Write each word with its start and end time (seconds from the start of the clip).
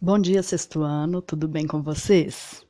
Bom 0.00 0.16
dia, 0.16 0.44
sexto 0.44 0.82
ano, 0.82 1.20
tudo 1.20 1.48
bem 1.48 1.66
com 1.66 1.82
vocês? 1.82 2.64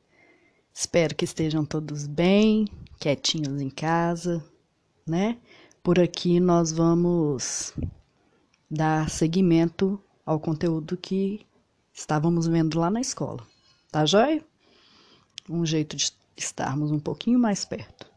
Espero 0.73 1.13
que 1.13 1.23
estejam 1.23 1.63
todos 1.63 2.07
bem, 2.07 2.65
quietinhos 2.99 3.61
em 3.61 3.69
casa, 3.69 4.43
né? 5.05 5.37
Por 5.83 5.99
aqui 5.99 6.39
nós 6.39 6.71
vamos 6.71 7.71
dar 8.67 9.11
seguimento 9.11 10.01
ao 10.25 10.39
conteúdo 10.39 10.97
que 10.97 11.45
estávamos 11.93 12.47
vendo 12.47 12.79
lá 12.79 12.89
na 12.89 12.99
escola, 12.99 13.45
tá 13.91 14.07
joia? 14.07 14.43
Um 15.47 15.63
jeito 15.63 15.95
de 15.95 16.11
estarmos 16.35 16.89
um 16.89 16.99
pouquinho 16.99 17.37
mais 17.37 17.63
perto. 17.63 18.07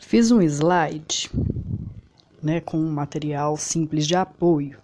Fiz 0.00 0.32
um 0.32 0.42
slide, 0.42 1.30
né, 2.42 2.60
com 2.60 2.76
um 2.76 2.90
material 2.90 3.56
simples 3.56 4.04
de 4.04 4.16
apoio 4.16 4.82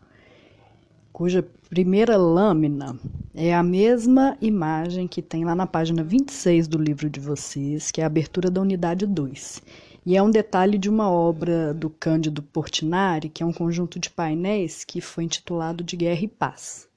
cuja 1.18 1.44
primeira 1.68 2.16
lâmina 2.16 2.98
é 3.34 3.54
a 3.54 3.62
mesma 3.62 4.38
imagem 4.40 5.06
que 5.06 5.20
tem 5.20 5.44
lá 5.44 5.54
na 5.54 5.66
página 5.66 6.02
26 6.02 6.66
do 6.66 6.78
livro 6.78 7.10
de 7.10 7.20
vocês, 7.20 7.90
que 7.90 8.00
é 8.00 8.04
a 8.04 8.06
abertura 8.06 8.50
da 8.50 8.62
unidade 8.62 9.06
2. 9.06 9.62
E 10.06 10.16
é 10.16 10.22
um 10.22 10.30
detalhe 10.30 10.78
de 10.78 10.88
uma 10.88 11.10
obra 11.10 11.74
do 11.74 11.90
Cândido 11.90 12.42
Portinari, 12.42 13.28
que 13.28 13.42
é 13.42 13.46
um 13.46 13.52
conjunto 13.52 13.98
de 13.98 14.08
painéis 14.08 14.82
que 14.82 15.02
foi 15.02 15.24
intitulado 15.24 15.84
de 15.84 15.94
Guerra 15.94 16.22
e 16.22 16.28
Paz. 16.28 16.88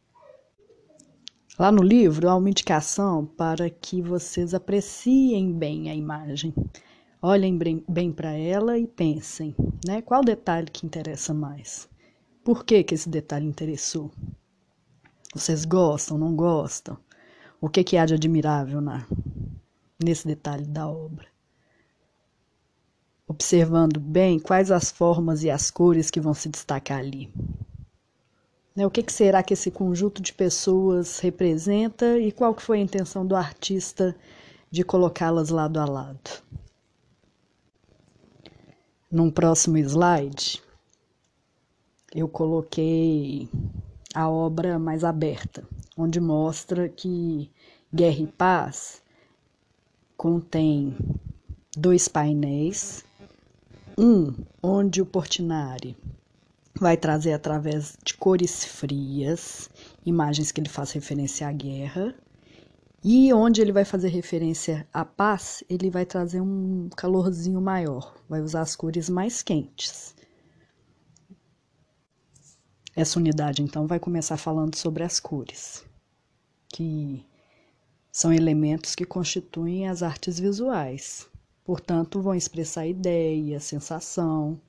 Lá 1.59 1.69
no 1.69 1.83
livro 1.83 2.29
há 2.29 2.35
uma 2.35 2.49
indicação 2.49 3.25
para 3.25 3.69
que 3.69 4.01
vocês 4.01 4.53
apreciem 4.53 5.51
bem 5.51 5.89
a 5.89 5.95
imagem. 5.95 6.53
Olhem 7.21 7.59
bem 7.87 8.11
para 8.11 8.31
ela 8.31 8.79
e 8.79 8.87
pensem, 8.87 9.53
né? 9.85 10.01
Qual 10.01 10.23
detalhe 10.23 10.67
que 10.71 10.85
interessa 10.85 11.33
mais? 11.33 11.89
Por 12.41 12.63
que, 12.63 12.83
que 12.83 12.95
esse 12.95 13.09
detalhe 13.09 13.45
interessou? 13.45 14.09
Vocês 15.33 15.63
gostam, 15.63 16.17
não 16.17 16.35
gostam? 16.35 16.97
O 17.59 17.69
que, 17.69 17.83
que 17.83 17.95
há 17.95 18.05
de 18.05 18.13
admirável 18.13 18.81
na, 18.81 19.05
nesse 20.03 20.27
detalhe 20.27 20.65
da 20.65 20.89
obra? 20.89 21.25
Observando 23.25 23.97
bem 23.97 24.39
quais 24.39 24.71
as 24.71 24.91
formas 24.91 25.43
e 25.43 25.49
as 25.49 25.71
cores 25.71 26.11
que 26.11 26.19
vão 26.19 26.33
se 26.33 26.49
destacar 26.49 26.99
ali. 26.99 27.31
Né, 28.75 28.85
o 28.85 28.91
que, 28.91 29.03
que 29.03 29.13
será 29.13 29.41
que 29.41 29.53
esse 29.53 29.71
conjunto 29.71 30.21
de 30.21 30.33
pessoas 30.33 31.19
representa 31.19 32.17
e 32.17 32.31
qual 32.31 32.53
que 32.53 32.61
foi 32.61 32.79
a 32.79 32.83
intenção 32.83 33.25
do 33.25 33.35
artista 33.35 34.15
de 34.69 34.83
colocá-las 34.83 35.49
lado 35.49 35.79
a 35.79 35.85
lado? 35.85 36.43
Num 39.09 39.29
próximo 39.29 39.77
slide, 39.77 40.61
eu 42.13 42.27
coloquei 42.27 43.49
a 44.13 44.29
obra 44.29 44.77
mais 44.77 45.03
aberta, 45.03 45.63
onde 45.97 46.19
mostra 46.19 46.89
que 46.89 47.49
Guerra 47.93 48.19
e 48.19 48.27
Paz 48.27 49.01
contém 50.17 50.95
dois 51.75 52.07
painéis, 52.07 53.03
um 53.97 54.33
onde 54.61 55.01
o 55.01 55.05
Portinari 55.05 55.97
vai 56.79 56.97
trazer 56.97 57.33
através 57.33 57.97
de 58.03 58.13
cores 58.15 58.65
frias, 58.65 59.69
imagens 60.05 60.51
que 60.51 60.59
ele 60.59 60.69
faz 60.69 60.91
referência 60.91 61.47
à 61.47 61.51
guerra, 61.51 62.15
e 63.03 63.33
onde 63.33 63.61
ele 63.61 63.71
vai 63.71 63.83
fazer 63.83 64.09
referência 64.09 64.87
à 64.93 65.03
paz, 65.03 65.63
ele 65.67 65.89
vai 65.89 66.05
trazer 66.05 66.39
um 66.39 66.87
calorzinho 66.95 67.59
maior, 67.59 68.15
vai 68.29 68.41
usar 68.41 68.61
as 68.61 68.75
cores 68.75 69.09
mais 69.09 69.41
quentes. 69.41 70.15
Essa 72.95 73.19
unidade, 73.19 73.61
então, 73.61 73.87
vai 73.87 73.99
começar 73.99 74.37
falando 74.37 74.75
sobre 74.75 75.03
as 75.03 75.19
cores, 75.19 75.85
que 76.67 77.25
são 78.11 78.33
elementos 78.33 78.95
que 78.95 79.05
constituem 79.05 79.87
as 79.87 80.03
artes 80.03 80.39
visuais. 80.39 81.29
Portanto, 81.63 82.21
vão 82.21 82.35
expressar 82.35 82.85
ideia, 82.85 83.59
sensação, 83.59 84.59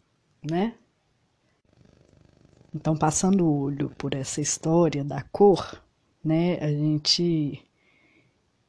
né? 0.48 0.74
Então, 2.74 2.96
passando 2.96 3.44
o 3.44 3.60
olho 3.60 3.90
por 3.98 4.14
essa 4.14 4.40
história 4.40 5.04
da 5.04 5.22
cor, 5.22 5.82
né, 6.24 6.58
a 6.60 6.68
gente 6.68 7.62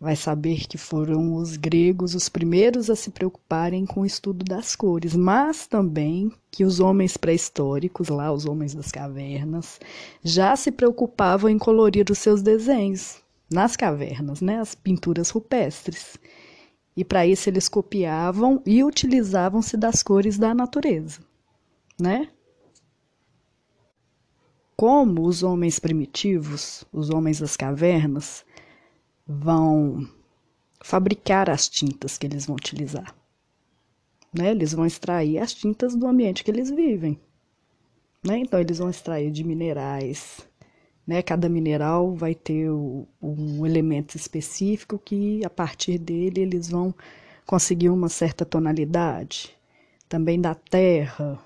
vai 0.04 0.18
saber 0.18 0.68
que 0.68 0.78
foram 0.78 1.36
os 1.36 1.56
gregos 1.56 2.14
os 2.14 2.28
primeiros 2.28 2.90
a 2.90 2.96
se 2.96 3.10
preocuparem 3.10 3.86
com 3.86 4.02
o 4.02 4.06
estudo 4.06 4.44
das 4.44 4.76
cores, 4.76 5.16
mas 5.16 5.66
também 5.66 6.30
que 6.52 6.66
os 6.66 6.82
homens 6.82 7.16
pré-históricos, 7.16 8.10
lá 8.10 8.30
os 8.30 8.46
homens 8.46 8.76
das 8.76 8.92
cavernas, 8.92 9.80
já 10.22 10.58
se 10.58 10.74
preocupavam 10.74 11.50
em 11.50 11.58
colorir 11.58 12.06
os 12.12 12.18
seus 12.18 12.42
desenhos 12.42 13.22
nas 13.50 13.78
cavernas, 13.78 14.42
né, 14.42 14.60
as 14.60 14.76
pinturas 14.76 15.30
rupestres. 15.30 16.18
E 16.98 17.06
para 17.06 17.26
isso 17.26 17.50
eles 17.50 17.70
copiavam 17.70 18.62
e 18.66 18.84
utilizavam-se 18.84 19.78
das 19.78 20.04
cores 20.04 20.38
da 20.38 20.54
natureza, 20.54 21.22
né? 21.98 22.28
Como 24.76 25.26
os 25.26 25.44
homens 25.44 25.80
primitivos, 25.80 26.84
os 26.92 27.10
homens 27.10 27.40
das 27.40 27.56
cavernas, 27.56 28.44
vão 29.26 30.08
fabricar 30.82 31.50
as 31.50 31.70
tintas 31.70 32.18
que 32.18 32.28
eles 32.28 32.46
vão 32.46 32.56
utilizar. 32.56 33.16
Né? 34.34 34.52
Eles 34.52 34.74
vão 34.74 34.86
extrair 34.86 35.40
as 35.40 35.54
tintas 35.54 35.96
do 35.96 36.08
ambiente 36.08 36.44
que 36.44 36.52
eles 36.52 36.70
vivem. 36.70 37.20
Né? 38.24 38.40
Então, 38.40 38.60
eles 38.60 38.80
vão 38.80 38.90
extrair 38.90 39.32
de 39.32 39.44
minerais. 39.44 40.48
Né? 41.06 41.22
Cada 41.22 41.48
mineral 41.48 42.16
vai 42.16 42.34
ter 42.36 42.70
um 42.70 43.66
elemento 43.66 44.16
específico 44.16 45.00
que, 45.00 45.46
a 45.46 45.50
partir 45.50 45.98
dele, 45.98 46.42
eles 46.42 46.70
vão 46.70 46.94
conseguir 47.46 47.90
uma 47.90 48.10
certa 48.10 48.46
tonalidade. 48.46 49.56
Também 50.10 50.40
da 50.40 50.54
terra, 50.54 51.40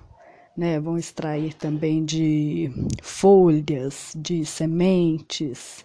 né? 0.56 0.80
vão 0.80 0.98
extrair 0.98 1.54
também 1.54 2.04
de 2.04 2.70
folhas, 3.02 4.12
de 4.16 4.44
sementes, 4.44 5.84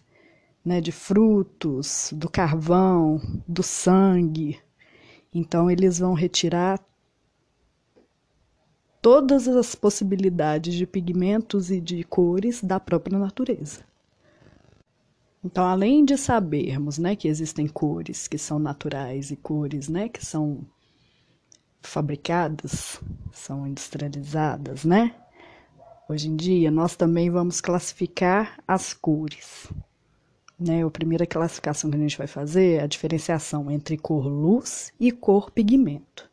né, 0.63 0.79
de 0.79 0.91
frutos, 0.91 2.13
do 2.15 2.29
carvão, 2.29 3.19
do 3.47 3.61
sangue. 3.63 4.59
Então, 5.33 5.69
eles 5.69 5.99
vão 5.99 6.13
retirar 6.13 6.79
todas 9.01 9.47
as 9.47 9.75
possibilidades 9.75 10.73
de 10.73 10.87
pigmentos 10.87 11.69
e 11.69 11.81
de 11.81 12.03
cores 12.03 12.63
da 12.63 12.79
própria 12.79 13.19
natureza. 13.19 13.83
Então, 15.43 15.65
além 15.65 16.05
de 16.05 16.17
sabermos 16.17 16.97
né, 16.97 17.15
que 17.17 17.27
existem 17.27 17.67
cores 17.67 18.29
que 18.29 18.37
são 18.37 18.57
naturais 18.57 19.29
e 19.29 19.35
cores 19.35 19.89
né, 19.89 20.07
que 20.07 20.25
são 20.25 20.65
fabricadas, 21.81 23.01
são 23.33 23.67
industrializadas, 23.67 24.85
né? 24.85 25.13
Hoje 26.07 26.29
em 26.29 26.35
dia, 26.35 26.71
nós 26.71 26.95
também 26.95 27.29
vamos 27.29 27.59
classificar 27.59 28.57
as 28.65 28.93
cores. 28.93 29.67
Né, 30.65 30.81
a 30.81 30.89
primeira 30.89 31.27
classificação 31.27 31.91
que 31.91 31.97
a 31.97 31.99
gente 31.99 32.17
vai 32.17 32.25
fazer 32.25 32.79
é 32.79 32.83
a 32.83 32.87
diferenciação 32.87 33.69
entre 33.69 33.97
cor 33.97 34.25
luz 34.25 34.93
e 34.97 35.11
cor 35.11 35.51
pigmento. 35.51 36.31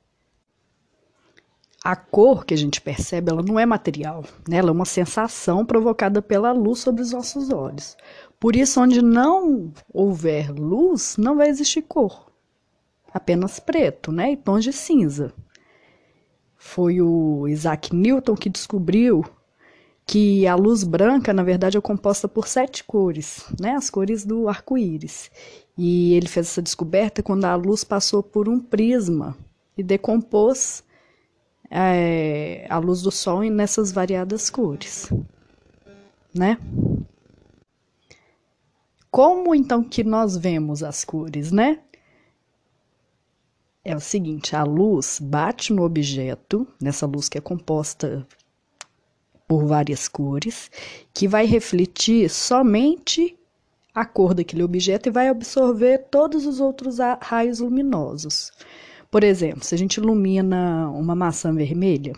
A 1.83 1.97
cor 1.97 2.45
que 2.45 2.55
a 2.55 2.57
gente 2.57 2.81
percebe, 2.81 3.33
ela 3.33 3.43
não 3.43 3.59
é 3.59 3.67
material, 3.67 4.23
né? 4.49 4.59
ela 4.59 4.69
é 4.69 4.73
uma 4.73 4.85
sensação 4.85 5.67
provocada 5.67 6.23
pela 6.23 6.53
luz 6.53 6.79
sobre 6.79 7.03
os 7.03 7.11
nossos 7.11 7.51
olhos. 7.51 7.97
Por 8.39 8.55
isso, 8.55 8.81
onde 8.81 9.03
não 9.03 9.73
houver 9.93 10.53
luz, 10.53 11.17
não 11.17 11.37
vai 11.37 11.49
existir 11.49 11.83
cor. 11.83 12.31
Apenas 13.13 13.59
preto, 13.59 14.13
né? 14.13 14.31
E 14.33 14.37
tons 14.37 14.63
de 14.63 14.73
cinza. 14.73 15.33
Foi 16.57 17.01
o 17.01 17.49
Isaac 17.49 17.97
Newton 17.97 18.37
que 18.37 18.49
descobriu 18.49 19.25
que 20.11 20.45
a 20.45 20.57
luz 20.57 20.83
branca, 20.83 21.33
na 21.33 21.45
verdade, 21.45 21.79
é 21.79 21.81
composta 21.81 22.27
por 22.27 22.49
sete 22.49 22.83
cores, 22.83 23.47
né? 23.61 23.77
As 23.77 23.89
cores 23.89 24.25
do 24.25 24.49
arco-íris. 24.49 25.31
E 25.79 26.15
ele 26.15 26.27
fez 26.27 26.49
essa 26.49 26.61
descoberta 26.61 27.23
quando 27.23 27.45
a 27.45 27.55
luz 27.55 27.85
passou 27.85 28.21
por 28.21 28.49
um 28.49 28.59
prisma 28.59 29.39
e 29.79 29.85
decompôs 29.85 30.83
é, 31.71 32.67
a 32.69 32.77
luz 32.79 33.03
do 33.03 33.13
sol 33.13 33.45
nessas 33.45 33.93
variadas 33.93 34.51
cores, 34.51 35.09
né? 36.35 36.59
Como 39.13 39.55
então 39.55 39.85
que 39.85 40.03
nós 40.03 40.37
vemos 40.37 40.83
as 40.83 41.05
cores, 41.05 41.53
né? 41.53 41.79
É 43.85 43.95
o 43.95 44.01
seguinte, 44.01 44.57
a 44.57 44.65
luz 44.65 45.21
bate 45.23 45.73
no 45.73 45.85
objeto, 45.85 46.67
nessa 46.83 47.07
luz 47.07 47.29
que 47.29 47.39
é 47.39 47.41
composta 47.41 48.27
por 49.51 49.67
várias 49.67 50.07
cores, 50.07 50.71
que 51.13 51.27
vai 51.27 51.45
refletir 51.45 52.31
somente 52.31 53.37
a 53.93 54.05
cor 54.05 54.33
daquele 54.33 54.63
objeto 54.63 55.09
e 55.09 55.11
vai 55.11 55.27
absorver 55.27 56.07
todos 56.09 56.47
os 56.47 56.61
outros 56.61 56.99
raios 57.21 57.59
luminosos. 57.59 58.53
Por 59.11 59.25
exemplo, 59.25 59.65
se 59.65 59.75
a 59.75 59.79
gente 59.79 59.97
ilumina 59.97 60.89
uma 60.91 61.17
maçã 61.17 61.53
vermelha, 61.53 62.13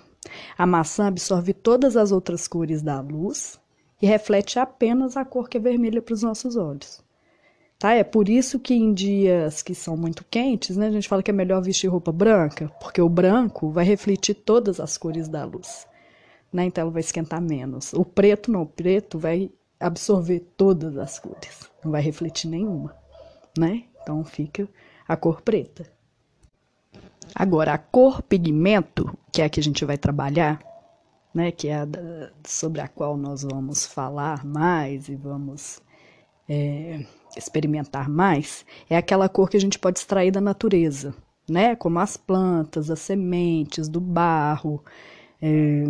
a 0.58 0.66
maçã 0.66 1.06
absorve 1.06 1.54
todas 1.54 1.96
as 1.96 2.12
outras 2.12 2.46
cores 2.46 2.82
da 2.82 3.00
luz 3.00 3.58
e 4.02 4.06
reflete 4.06 4.58
apenas 4.58 5.16
a 5.16 5.24
cor 5.24 5.48
que 5.48 5.56
é 5.56 5.60
vermelha 5.60 6.02
para 6.02 6.12
os 6.12 6.22
nossos 6.22 6.54
olhos. 6.54 7.02
Tá? 7.78 7.94
É 7.94 8.04
por 8.04 8.28
isso 8.28 8.60
que 8.60 8.74
em 8.74 8.92
dias 8.92 9.62
que 9.62 9.74
são 9.74 9.96
muito 9.96 10.22
quentes, 10.30 10.76
né, 10.76 10.88
a 10.88 10.92
gente 10.92 11.08
fala 11.08 11.22
que 11.22 11.30
é 11.30 11.34
melhor 11.34 11.62
vestir 11.62 11.88
roupa 11.88 12.12
branca, 12.12 12.70
porque 12.78 13.00
o 13.00 13.08
branco 13.08 13.70
vai 13.70 13.86
refletir 13.86 14.34
todas 14.34 14.78
as 14.78 14.98
cores 14.98 15.28
da 15.28 15.46
luz. 15.46 15.90
Né? 16.52 16.66
Então 16.66 16.82
ela 16.82 16.90
vai 16.90 17.00
esquentar 17.00 17.40
menos. 17.40 17.92
O 17.92 18.04
preto 18.04 18.50
não, 18.50 18.62
o 18.62 18.66
preto 18.66 19.18
vai 19.18 19.50
absorver 19.80 20.40
todas 20.56 20.96
as 20.96 21.18
cores, 21.18 21.70
não 21.84 21.90
vai 21.90 22.02
refletir 22.02 22.48
nenhuma, 22.48 22.94
né? 23.58 23.84
Então 24.00 24.24
fica 24.24 24.68
a 25.08 25.16
cor 25.16 25.40
preta. 25.40 25.90
Agora, 27.34 27.72
a 27.72 27.78
cor 27.78 28.22
pigmento, 28.22 29.16
que 29.32 29.40
é 29.40 29.46
a 29.46 29.48
que 29.48 29.58
a 29.58 29.62
gente 29.62 29.84
vai 29.84 29.96
trabalhar, 29.96 30.60
né, 31.34 31.50
que 31.50 31.68
é 31.68 31.76
a 31.76 31.84
da, 31.84 32.30
sobre 32.46 32.80
a 32.80 32.88
qual 32.88 33.16
nós 33.16 33.42
vamos 33.42 33.86
falar 33.86 34.44
mais 34.44 35.08
e 35.08 35.16
vamos 35.16 35.80
é, 36.48 37.04
experimentar 37.36 38.08
mais, 38.08 38.66
é 38.90 38.96
aquela 38.96 39.28
cor 39.28 39.48
que 39.48 39.56
a 39.56 39.60
gente 39.60 39.78
pode 39.78 39.98
extrair 39.98 40.30
da 40.30 40.40
natureza, 40.40 41.14
né, 41.48 41.74
como 41.74 41.98
as 41.98 42.16
plantas, 42.16 42.90
as 42.90 43.00
sementes, 43.00 43.88
do 43.88 44.00
barro, 44.00 44.84
é, 45.40 45.84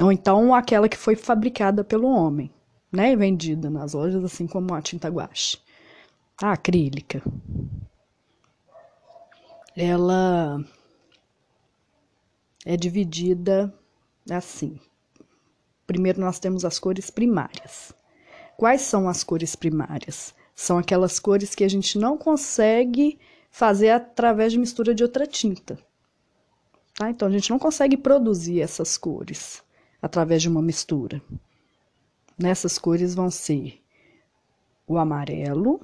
ou 0.00 0.12
então 0.12 0.54
aquela 0.54 0.88
que 0.88 0.96
foi 0.96 1.16
fabricada 1.16 1.82
pelo 1.82 2.08
homem, 2.08 2.50
né, 2.92 3.12
e 3.12 3.16
vendida 3.16 3.70
nas 3.70 3.94
lojas, 3.94 4.24
assim 4.24 4.46
como 4.46 4.74
a 4.74 4.82
tinta 4.82 5.08
guache, 5.08 5.58
a 6.40 6.52
acrílica. 6.52 7.22
Ela 9.76 10.64
é 12.64 12.76
dividida 12.76 13.72
assim. 14.30 14.78
Primeiro 15.86 16.20
nós 16.20 16.38
temos 16.38 16.64
as 16.64 16.78
cores 16.78 17.10
primárias. 17.10 17.92
Quais 18.56 18.80
são 18.82 19.08
as 19.08 19.22
cores 19.22 19.54
primárias? 19.54 20.34
São 20.54 20.78
aquelas 20.78 21.20
cores 21.20 21.54
que 21.54 21.62
a 21.62 21.68
gente 21.68 21.98
não 21.98 22.16
consegue 22.16 23.18
fazer 23.50 23.90
através 23.90 24.52
de 24.52 24.58
mistura 24.58 24.94
de 24.94 25.02
outra 25.02 25.26
tinta. 25.26 25.78
Tá? 26.94 27.10
Então 27.10 27.28
a 27.28 27.30
gente 27.30 27.50
não 27.50 27.58
consegue 27.58 27.96
produzir 27.96 28.62
essas 28.62 28.96
cores 28.96 29.62
através 30.06 30.40
de 30.40 30.48
uma 30.48 30.62
mistura. 30.62 31.20
Nessas 32.38 32.78
cores 32.78 33.14
vão 33.14 33.28
ser 33.30 33.80
o 34.86 34.96
amarelo, 34.98 35.80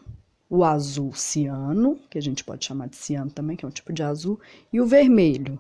o 0.49 0.65
azul 0.65 1.13
ciano, 1.13 1.99
que 2.09 2.19
a 2.19 2.23
gente 2.23 2.45
pode 2.45 2.65
chamar 2.65 2.89
de 2.89 2.97
ciano 2.97 3.31
também, 3.31 3.57
que 3.57 3.65
é 3.65 3.69
um 3.69 3.73
tipo 3.73 3.93
de 3.93 4.03
azul, 4.03 4.39
e 4.73 4.81
o 4.81 4.87
vermelho, 4.87 5.59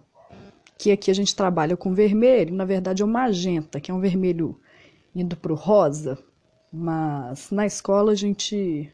que 0.79 0.93
aqui 0.93 1.11
a 1.11 1.14
gente 1.14 1.35
trabalha 1.35 1.76
com 1.76 1.93
vermelho, 1.93 2.55
na 2.55 2.64
verdade 2.64 3.03
é 3.03 3.05
o 3.05 3.09
magenta, 3.09 3.81
que 3.81 3.91
é 3.91 3.94
um 3.94 4.00
vermelho 4.00 4.59
indo 5.15 5.37
para 5.37 5.53
o 5.53 5.56
rosa, 5.56 6.19
mas 6.73 7.50
na 7.50 7.67
escola 7.67 8.12
a 8.12 8.17
gente 8.17 8.93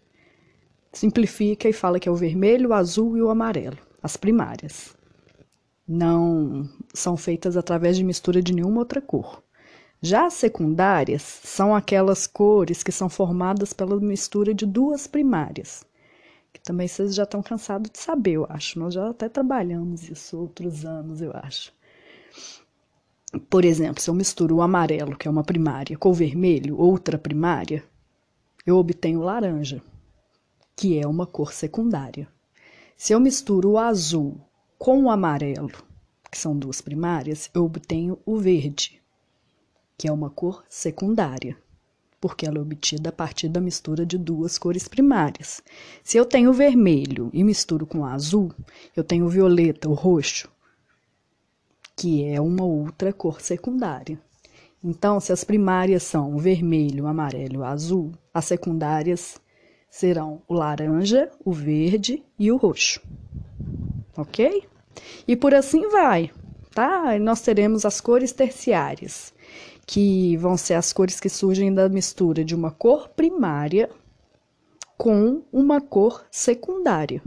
simplifica 0.93 1.69
e 1.69 1.73
fala 1.75 2.01
que 2.01 2.09
é 2.09 2.13
o 2.13 2.17
vermelho, 2.17 2.71
o 2.71 2.75
azul 2.75 3.17
e 3.19 3.23
o 3.23 3.29
amarelo, 3.29 3.79
as 4.03 4.17
primárias. 4.17 4.97
Não 5.87 6.69
são 6.95 7.17
feitas 7.17 7.57
através 7.57 7.97
de 7.97 8.05
mistura 8.05 8.43
de 8.43 8.55
nenhuma 8.55 8.81
outra 8.81 9.01
cor. 9.01 9.43
Já 10.01 10.27
as 10.27 10.35
secundárias 10.35 11.23
são 11.23 11.75
aquelas 11.75 12.27
cores 12.27 12.85
que 12.85 12.93
são 12.93 13.09
formadas 13.09 13.73
pela 13.73 13.99
mistura 13.99 14.55
de 14.55 14.65
duas 14.65 15.09
primárias. 15.09 15.85
Que 16.53 16.61
também 16.61 16.87
vocês 16.87 17.15
já 17.15 17.25
estão 17.25 17.43
cansados 17.43 17.91
de 17.91 17.99
saber, 17.99 18.35
eu 18.35 18.47
acho. 18.49 18.79
Nós 18.79 18.95
já 18.95 19.11
até 19.11 19.29
trabalhamos 19.29 20.09
isso 20.09 20.39
outros 20.39 20.85
anos, 20.85 21.21
eu 21.21 21.33
acho. 21.35 21.73
Por 23.51 23.65
exemplo, 23.65 24.01
se 24.01 24.09
eu 24.09 24.15
misturo 24.15 24.57
o 24.57 24.63
amarelo, 24.63 25.17
que 25.17 25.27
é 25.27 25.31
uma 25.31 25.45
primária, 25.45 25.99
com 25.99 26.11
o 26.11 26.15
vermelho, 26.15 26.79
outra 26.79 27.19
primária, 27.19 27.85
eu 28.65 28.77
obtenho 28.77 29.21
laranja, 29.21 29.83
que 30.77 30.99
é 30.99 31.07
uma 31.07 31.27
cor 31.27 31.53
secundária. 31.53 32.29
Se 32.97 33.13
eu 33.13 33.21
misturo 33.21 33.73
o 33.73 33.79
azul 33.79 34.41
com 34.79 35.05
o 35.05 35.11
amarelo, 35.11 35.73
que 36.31 36.39
são 36.39 36.57
duas 36.57 36.81
primárias, 36.81 37.51
eu 37.53 37.65
obtenho 37.65 38.19
o 38.25 38.39
verde, 38.39 39.03
que 39.99 40.07
é 40.07 40.13
uma 40.13 40.31
cor 40.31 40.65
secundária, 40.69 41.57
porque 42.21 42.47
ela 42.47 42.59
é 42.59 42.61
obtida 42.61 43.09
a 43.09 43.13
partir 43.13 43.49
da 43.49 43.61
mistura 43.61 44.07
de 44.07 44.17
duas 44.17 44.57
cores 44.57 44.87
primárias. 44.87 45.61
Se 46.05 46.17
eu 46.17 46.25
tenho 46.25 46.53
vermelho 46.53 47.29
e 47.33 47.43
misturo 47.43 47.85
com 47.85 48.07
azul, 48.07 48.53
eu 48.97 49.03
tenho 49.03 49.29
violeta, 49.29 49.89
o 49.89 49.95
roxo, 49.95 50.49
que 51.97 52.25
é 52.25 52.41
uma 52.41 52.65
outra 52.65 53.13
cor 53.13 53.41
secundária. 53.41 54.21
Então, 54.83 55.19
se 55.19 55.33
as 55.33 55.43
primárias 55.43 56.05
são 56.05 56.33
o 56.33 56.39
vermelho, 56.39 57.05
o 57.05 57.09
amarelo 57.09 57.61
o 57.61 57.65
azul, 57.65 58.13
as 58.33 58.45
secundárias 58.45 59.41
serão 59.91 60.41
o 60.47 60.55
laranja, 60.55 61.29
o 61.45 61.51
verde 61.53 62.23
e 62.39 62.53
o 62.53 62.57
roxo. 62.57 63.01
Ok? 64.17 64.63
E 65.27 65.35
por 65.35 65.55
assim 65.55 65.89
vai, 65.89 66.31
tá? 66.73 67.19
Nós 67.19 67.41
teremos 67.41 67.85
as 67.85 68.01
cores 68.01 68.31
terciárias, 68.31 69.35
que 69.89 70.37
vão 70.37 70.55
ser 70.55 70.75
as 70.75 70.93
cores 70.93 71.19
que 71.19 71.31
surgem 71.31 71.73
da 71.73 71.89
mistura 71.89 72.45
de 72.45 72.55
uma 72.55 72.71
cor 72.71 73.09
primária 73.09 73.89
com 74.99 75.43
uma 75.51 75.81
cor 75.81 76.27
secundária. 76.31 77.23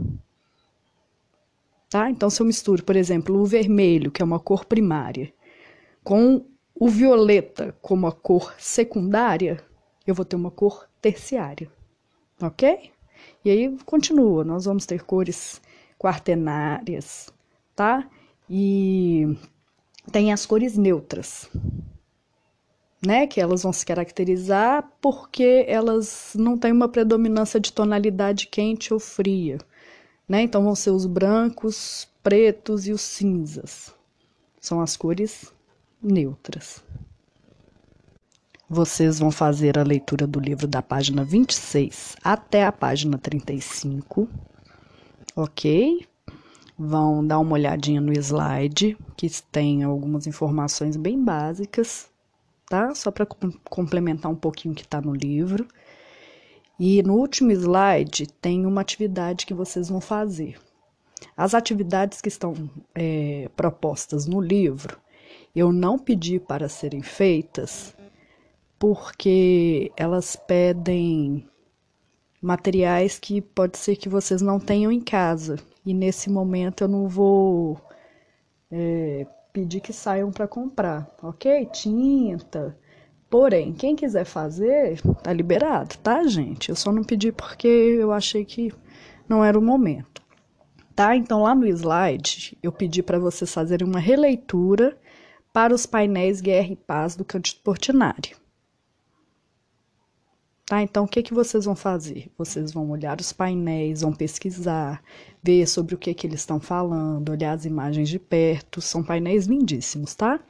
Tá? 1.90 2.08
Então, 2.08 2.30
se 2.30 2.40
eu 2.40 2.46
misturo, 2.46 2.84
por 2.84 2.94
exemplo, 2.94 3.36
o 3.36 3.44
vermelho, 3.44 4.12
que 4.12 4.22
é 4.22 4.24
uma 4.24 4.38
cor 4.38 4.64
primária, 4.64 5.34
com 6.04 6.46
o 6.72 6.88
violeta 6.88 7.76
como 7.82 8.06
a 8.06 8.12
cor 8.12 8.54
secundária, 8.58 9.60
eu 10.06 10.14
vou 10.14 10.24
ter 10.24 10.36
uma 10.36 10.50
cor 10.52 10.88
terciária. 11.00 11.68
Ok? 12.40 12.92
E 13.44 13.50
aí 13.50 13.76
continua, 13.84 14.44
nós 14.44 14.66
vamos 14.66 14.86
ter 14.86 15.02
cores 15.02 15.60
quaternárias, 15.98 17.28
tá? 17.74 18.08
E 18.48 19.36
tem 20.12 20.32
as 20.32 20.46
cores 20.46 20.78
neutras, 20.78 21.50
né? 23.04 23.26
Que 23.26 23.40
elas 23.40 23.64
vão 23.64 23.72
se 23.72 23.84
caracterizar 23.84 24.88
porque 25.00 25.64
elas 25.66 26.32
não 26.36 26.56
têm 26.56 26.72
uma 26.72 26.88
predominância 26.88 27.58
de 27.58 27.72
tonalidade 27.72 28.46
quente 28.46 28.94
ou 28.94 29.00
fria, 29.00 29.58
né? 30.28 30.42
Então 30.42 30.62
vão 30.62 30.74
ser 30.74 30.90
os 30.90 31.04
brancos, 31.04 32.08
pretos 32.22 32.86
e 32.86 32.92
os 32.92 33.00
cinzas. 33.00 33.92
São 34.60 34.80
as 34.80 34.96
cores 34.96 35.52
neutras. 36.00 36.82
Vocês 38.70 39.18
vão 39.18 39.30
fazer 39.30 39.78
a 39.78 39.82
leitura 39.82 40.26
do 40.26 40.40
livro 40.40 40.66
da 40.66 40.80
página 40.80 41.24
26 41.24 42.16
até 42.24 42.64
a 42.64 42.72
página 42.72 43.18
35, 43.18 44.26
ok? 45.36 46.06
Vão 46.78 47.26
dar 47.26 47.38
uma 47.38 47.52
olhadinha 47.52 48.00
no 48.00 48.12
slide, 48.14 48.96
que 49.14 49.28
tem 49.50 49.82
algumas 49.82 50.26
informações 50.26 50.96
bem 50.96 51.22
básicas 51.22 52.11
tá? 52.72 52.94
Só 52.94 53.10
para 53.10 53.26
complementar 53.68 54.32
um 54.32 54.34
pouquinho 54.34 54.72
o 54.72 54.74
que 54.74 54.80
está 54.82 54.98
no 54.98 55.14
livro. 55.14 55.68
E 56.80 57.02
no 57.02 57.16
último 57.16 57.52
slide 57.52 58.26
tem 58.40 58.64
uma 58.64 58.80
atividade 58.80 59.44
que 59.44 59.52
vocês 59.52 59.90
vão 59.90 60.00
fazer. 60.00 60.58
As 61.36 61.54
atividades 61.54 62.22
que 62.22 62.30
estão 62.30 62.54
é, 62.94 63.50
propostas 63.54 64.24
no 64.24 64.40
livro, 64.40 64.98
eu 65.54 65.70
não 65.70 65.98
pedi 65.98 66.40
para 66.40 66.66
serem 66.66 67.02
feitas 67.02 67.94
porque 68.78 69.92
elas 69.94 70.34
pedem 70.34 71.46
materiais 72.40 73.18
que 73.18 73.42
pode 73.42 73.76
ser 73.76 73.96
que 73.96 74.08
vocês 74.08 74.40
não 74.40 74.58
tenham 74.58 74.90
em 74.90 75.00
casa. 75.00 75.56
E 75.84 75.92
nesse 75.92 76.30
momento 76.30 76.84
eu 76.84 76.88
não 76.88 77.06
vou 77.06 77.78
é, 78.70 79.26
pedir 79.52 79.80
que 79.80 79.92
saiam 79.92 80.30
para 80.30 80.48
comprar, 80.48 81.08
ok? 81.22 81.66
Tinta. 81.66 82.76
Porém, 83.28 83.72
quem 83.72 83.96
quiser 83.96 84.24
fazer, 84.24 85.00
tá 85.22 85.32
liberado, 85.32 85.96
tá, 85.98 86.26
gente? 86.26 86.68
Eu 86.68 86.76
só 86.76 86.92
não 86.92 87.02
pedi 87.02 87.32
porque 87.32 87.66
eu 87.66 88.12
achei 88.12 88.44
que 88.44 88.72
não 89.28 89.44
era 89.44 89.58
o 89.58 89.62
momento. 89.62 90.22
Tá? 90.94 91.16
Então, 91.16 91.42
lá 91.42 91.54
no 91.54 91.66
slide, 91.66 92.56
eu 92.62 92.70
pedi 92.70 93.02
para 93.02 93.18
vocês 93.18 93.52
fazerem 93.52 93.86
uma 93.86 93.98
releitura 93.98 94.98
para 95.52 95.74
os 95.74 95.86
painéis 95.86 96.40
Guerra 96.40 96.72
e 96.72 96.76
Paz 96.76 97.16
do 97.16 97.24
Cândido 97.24 97.60
Portinari. 97.62 98.41
Tá? 100.72 100.80
Então, 100.80 101.04
o 101.04 101.06
que, 101.06 101.22
que 101.22 101.34
vocês 101.34 101.66
vão 101.66 101.76
fazer? 101.76 102.30
Vocês 102.38 102.72
vão 102.72 102.88
olhar 102.88 103.20
os 103.20 103.30
painéis, 103.30 104.00
vão 104.00 104.10
pesquisar, 104.10 105.02
ver 105.42 105.66
sobre 105.66 105.94
o 105.94 105.98
que, 105.98 106.14
que 106.14 106.26
eles 106.26 106.40
estão 106.40 106.58
falando, 106.58 107.28
olhar 107.28 107.52
as 107.52 107.66
imagens 107.66 108.08
de 108.08 108.18
perto. 108.18 108.80
São 108.80 109.04
painéis 109.04 109.44
lindíssimos, 109.44 110.14
tá? 110.14 110.40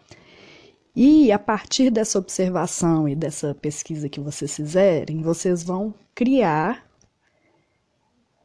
E 0.95 1.33
a 1.33 1.41
partir 1.41 1.91
dessa 1.91 2.21
observação 2.21 3.09
e 3.09 3.17
dessa 3.17 3.52
pesquisa 3.52 4.09
que 4.09 4.21
vocês 4.21 4.55
fizerem, 4.55 5.23
vocês 5.23 5.64
vão 5.64 5.93
criar 6.14 6.88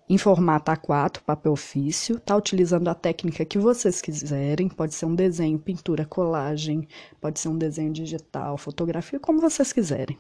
em 0.10 0.18
formato 0.18 0.72
A4, 0.72 1.20
papel 1.24 1.52
ofício, 1.52 2.20
tá 2.20 2.36
utilizando 2.36 2.88
a 2.88 2.96
técnica 2.96 3.46
que 3.46 3.60
vocês 3.60 4.02
quiserem, 4.02 4.68
pode 4.68 4.96
ser 4.96 5.06
um 5.06 5.14
desenho, 5.14 5.60
pintura, 5.60 6.08
colagem, 6.08 6.88
pode 7.22 7.40
ser 7.40 7.50
um 7.50 7.58
desenho 7.58 7.94
digital, 7.94 8.58
fotografia, 8.58 9.20
como 9.20 9.40
vocês 9.40 9.72
quiserem. 9.72 10.18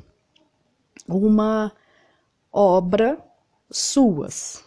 Uma 1.07 1.71
obra 2.51 3.19
suas, 3.69 4.63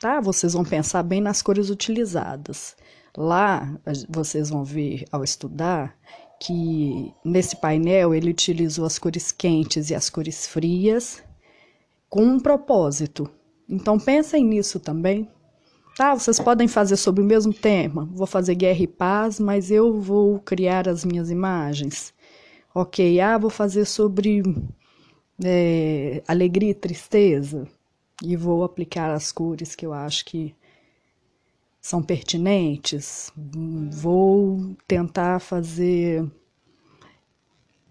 tá? 0.00 0.20
Vocês 0.20 0.52
vão 0.52 0.64
pensar 0.64 1.02
bem 1.02 1.20
nas 1.20 1.42
cores 1.42 1.70
utilizadas. 1.70 2.76
Lá, 3.16 3.78
vocês 4.08 4.48
vão 4.48 4.64
ver 4.64 5.04
ao 5.12 5.22
estudar 5.22 5.96
que 6.40 7.12
nesse 7.24 7.56
painel 7.56 8.14
ele 8.14 8.30
utilizou 8.30 8.84
as 8.84 8.98
cores 8.98 9.30
quentes 9.30 9.90
e 9.90 9.94
as 9.94 10.08
cores 10.08 10.46
frias 10.46 11.22
com 12.08 12.22
um 12.24 12.40
propósito. 12.40 13.30
Então 13.68 13.98
pensem 13.98 14.44
nisso 14.44 14.80
também. 14.80 15.28
Tá, 15.96 16.14
vocês 16.14 16.40
podem 16.40 16.66
fazer 16.66 16.96
sobre 16.96 17.22
o 17.22 17.26
mesmo 17.26 17.52
tema. 17.52 18.08
Vou 18.12 18.26
fazer 18.26 18.54
guerra 18.54 18.82
e 18.82 18.86
paz, 18.86 19.38
mas 19.38 19.70
eu 19.70 20.00
vou 20.00 20.40
criar 20.40 20.88
as 20.88 21.04
minhas 21.04 21.30
imagens. 21.30 22.14
Ok, 22.74 23.20
ah, 23.20 23.36
vou 23.36 23.50
fazer 23.50 23.84
sobre 23.84 24.42
é, 25.44 26.22
alegria 26.26 26.70
e 26.70 26.74
tristeza 26.74 27.66
e 28.22 28.36
vou 28.36 28.64
aplicar 28.64 29.10
as 29.10 29.32
cores 29.32 29.74
que 29.74 29.84
eu 29.84 29.92
acho 29.92 30.24
que 30.24 30.54
são 31.80 32.02
pertinentes. 32.02 33.32
Vou 33.90 34.76
tentar 34.86 35.40
fazer 35.40 36.24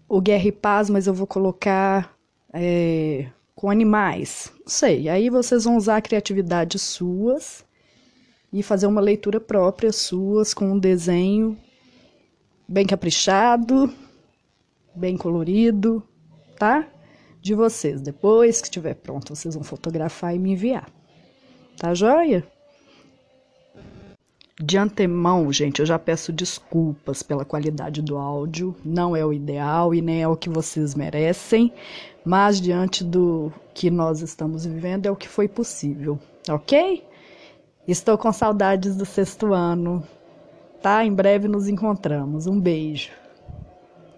o 0.08 0.20
Guerra 0.20 0.46
e 0.46 0.52
Paz, 0.52 0.88
mas 0.88 1.06
eu 1.06 1.14
vou 1.14 1.26
colocar 1.26 2.16
é, 2.52 3.28
com 3.54 3.70
animais. 3.70 4.52
Não 4.60 4.68
sei. 4.68 5.08
Aí 5.08 5.28
vocês 5.28 5.64
vão 5.64 5.76
usar 5.76 5.98
a 5.98 6.02
criatividade 6.02 6.78
suas 6.78 7.64
e 8.52 8.62
fazer 8.62 8.86
uma 8.86 9.00
leitura 9.00 9.40
própria 9.40 9.92
suas 9.92 10.52
com 10.54 10.72
um 10.72 10.78
desenho 10.78 11.56
bem 12.66 12.86
caprichado, 12.86 13.92
bem 14.94 15.16
colorido, 15.16 16.02
tá? 16.58 16.88
De 17.42 17.54
vocês. 17.56 18.00
Depois 18.00 18.60
que 18.60 18.68
estiver 18.68 18.94
pronto, 18.94 19.34
vocês 19.34 19.56
vão 19.56 19.64
fotografar 19.64 20.32
e 20.32 20.38
me 20.38 20.52
enviar. 20.52 20.88
Tá 21.76 21.92
joia? 21.92 22.46
De 24.62 24.78
antemão, 24.78 25.52
gente, 25.52 25.80
eu 25.80 25.86
já 25.86 25.98
peço 25.98 26.32
desculpas 26.32 27.20
pela 27.20 27.44
qualidade 27.44 28.00
do 28.00 28.16
áudio. 28.16 28.76
Não 28.84 29.16
é 29.16 29.26
o 29.26 29.32
ideal 29.32 29.92
e 29.92 30.00
nem 30.00 30.22
é 30.22 30.28
o 30.28 30.36
que 30.36 30.48
vocês 30.48 30.94
merecem, 30.94 31.72
mas 32.24 32.60
diante 32.60 33.02
do 33.02 33.52
que 33.74 33.90
nós 33.90 34.20
estamos 34.20 34.64
vivendo 34.64 35.06
é 35.06 35.10
o 35.10 35.16
que 35.16 35.28
foi 35.28 35.48
possível, 35.48 36.20
ok? 36.48 37.04
Estou 37.88 38.16
com 38.16 38.32
saudades 38.32 38.94
do 38.94 39.04
sexto 39.04 39.52
ano, 39.52 40.06
tá? 40.80 41.04
Em 41.04 41.12
breve 41.12 41.48
nos 41.48 41.66
encontramos. 41.66 42.46
Um 42.46 42.60
beijo. 42.60 43.10